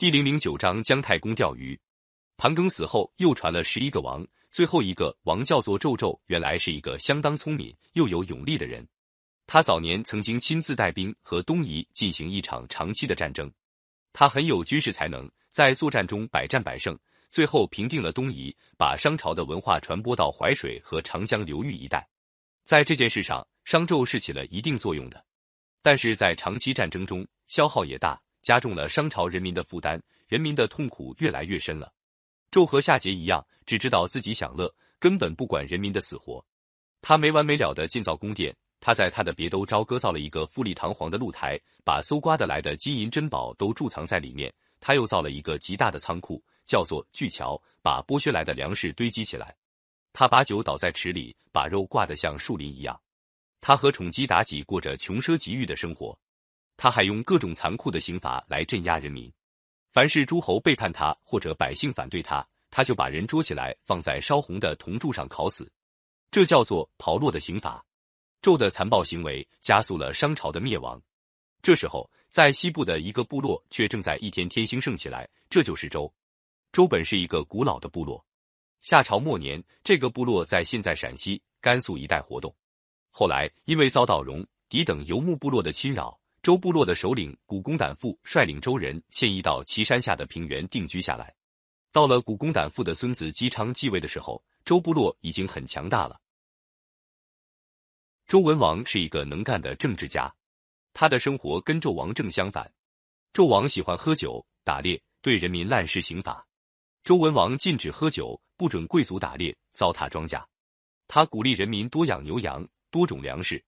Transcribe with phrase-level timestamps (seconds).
[0.00, 1.78] 第零零九章姜太公钓鱼。
[2.38, 8.88] 盘庚死后，又传了十一个王，最后一个王叫做纣纣，原来是一个相当聪明又有勇力的人。
[9.46, 13.52] 他早年曾经亲自带兵和东夷进行一场长期的战争，
[14.14, 16.98] 他很有军事才能，在作战中百战百胜，
[17.28, 22.08] 最后平定了东夷，把商朝的文化传播到淮水和长江流域一带。
[22.64, 25.22] 在这件事上，商纣是起了一定作用的，
[25.82, 31.92] 但是在长期战争中消耗也大，加重了商朝人民的负担，人民的痛苦越来越深了。
[32.50, 36.44] 纣和夏桀一样，只知道自己享乐，根本不管人民的死活。
[37.02, 44.52] 他没完没了的建造宫殿，他在他的别都朝歌造了一个富丽堂皇的露台，把搜刮得来的金银珍宝都贮藏在里面。
[44.80, 49.54] 他又造了一个极大的仓库，叫做巨桥，把剥削来的粮食堆积起来。
[50.12, 52.98] 他把酒倒在池里，把肉挂得像树林一样。
[53.60, 56.18] 他和宠姬妲己过着穷奢极欲的生活。
[56.82, 59.30] 他还用各种残酷的刑罚来镇压人民。
[59.92, 65.70] 凡是诸侯背叛他或者百姓反对他，他就把人捉起来放在烧红的铜柱上烤死，
[66.30, 67.84] 这叫做炮烙的刑罚。
[68.40, 70.98] 纣的残暴行为加速了商朝的灭亡。
[71.60, 76.10] 这时候，在西部的一个部落却正在一天天兴盛起来，这就是周。
[76.72, 78.24] 周本是一个古老的部落，
[78.80, 82.56] 夏朝末年，这个部落在现在陕西、甘肃一带活动。
[83.10, 86.18] 后来因为遭到戎狄等游牧部落的侵扰。
[86.42, 91.34] 周部落的首领古公胆父率领周人迁移到岐山下的平原定居下来。
[91.92, 96.18] 到了古公胆父的孙子姬昌继位的时候，周部落已经很强大了。
[98.26, 100.34] 周文王是一个能干的政治家，
[100.94, 102.72] 他的生活跟纣王正相反。
[103.34, 106.46] 纣王喜欢喝酒、打猎，对人民滥施刑罚；
[107.04, 110.42] 周文王禁止喝酒，不准贵族打猎，糟蹋庄稼。
[111.06, 113.62] 他鼓励人民多养牛羊，多种粮食。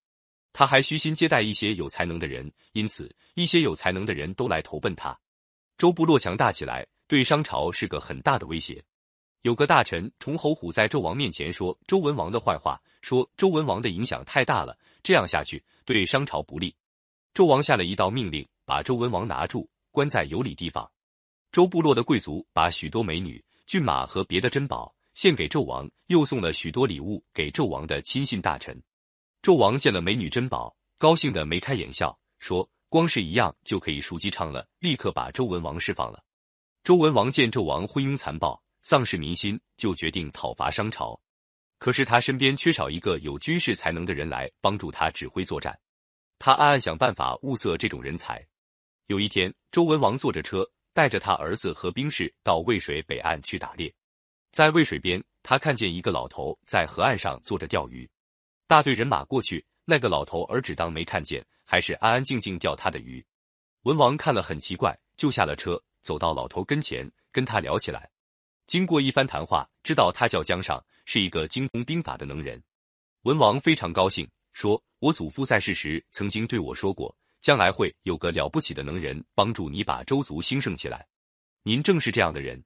[0.52, 5.18] 他还虚心接待一些有才能的人，因此一些有才能的人都来投奔他。
[5.78, 8.82] 周部落强大起来，对商朝是个很大的威胁。
[9.40, 16.72] 有个大臣崇侯虎在纣王面前说周文王的坏话，说周文王的影响太大了，这样下去对商朝不利。
[17.34, 20.88] 纣王下了一道命令，把周文王拿住，关在有里地方。
[21.50, 28.80] 周部落的贵族把许多美女、骏马和别的珍宝献给纣王，又送了许多礼物给纣王的亲信大臣。
[29.42, 36.22] 纣王见了美女珍宝，高兴的眉开眼笑，说：“光是一样就可以赎姬昌了。”立刻把周文王释放了。
[36.84, 41.20] 周文王见纣王昏庸残暴，丧失民心，就决定讨伐商朝。
[41.80, 45.76] 可是他身边缺少一个有军事才能的人来帮助他指挥作战。
[46.38, 48.46] 他暗暗想办法物色这种人才。
[49.08, 50.64] 有一天，周文王坐着车，
[50.94, 53.92] 带着他儿子和兵士到渭水北岸去打猎。
[54.52, 58.08] 在渭水边，他看见一个老头在河岸上坐着钓鱼。
[58.72, 63.22] 大队人马过去，那个老头儿只当没看见，还是安安静静钓他的鱼。
[63.82, 68.10] 文王看了很奇怪，就下了车，走到老头跟前，跟他聊起来。
[68.66, 72.62] 经过一番谈话，知道他叫姜尚，是一个精通兵法的能人。
[73.24, 81.06] 文王非常高兴，说：“我祖父在世时曾经对我说过，将来会有个了不起的能人帮助你把周族兴盛起来。
[81.62, 82.64] 您正是这样的人，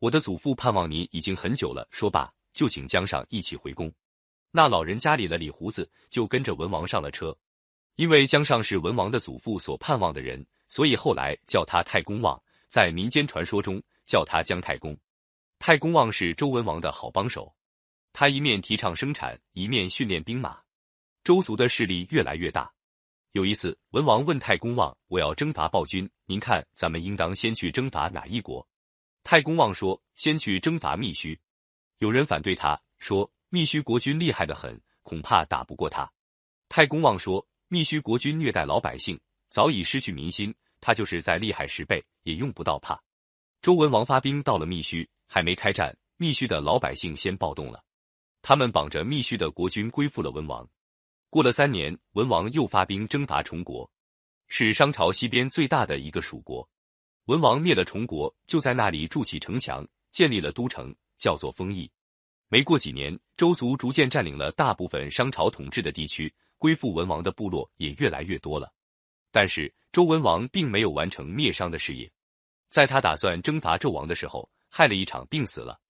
[0.00, 3.94] 我的祖父盼望您已经很久了。”说罢，就请姜尚一起回宫。
[4.56, 7.36] 那老人家里的李胡子，就跟着文王上了车。
[7.96, 12.42] 因为姜尚是文王的祖父所盼望的人，所以后来叫他太公望。
[12.66, 14.96] 在民间传说中，叫他姜太公。
[15.58, 17.54] 太公望是周文王的好帮手，
[18.14, 20.58] 他一面提倡生产，一面训练兵马，
[21.22, 22.72] 周族的势力越来越大。
[23.32, 28.66] 有一次，文王问太公望：“我要征伐暴君，您看咱们应当先去征伐哪一国？”
[29.22, 31.38] 太公望说：“先去征伐密须。”
[32.00, 33.30] 有人反对他说。
[33.56, 36.06] 密须国君厉害的很，恐怕打不过他。
[36.68, 39.18] 太公望说：“密须国君虐待老百姓，
[39.48, 40.54] 早已失去民心。
[40.78, 43.02] 他就是再厉害十倍，也用不到怕。”
[43.62, 47.82] 周文王发兵到了密须，还没开战，密须的老百姓先暴动了。
[48.42, 50.68] 他们绑着密须的国君归附了文王。
[51.30, 53.90] 过了三年，文王又发兵征伐崇国，
[54.48, 56.68] 是商朝西边最大的一个蜀国。
[57.24, 61.90] 文王灭了崇国，就在那里筑起城墙，建立了都城，叫做丰邑。
[62.48, 68.72] 没过几年，周族逐渐占领了大部分商朝统治的地区，归附文王的部落也越来越多了。
[69.32, 72.10] 但是周文王并没有完成灭商的事业，
[72.70, 75.80] 在他打算征伐纣王的时候，害了一场病死了。